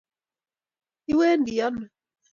iwendi 1.11 1.53
ano? 1.67 1.83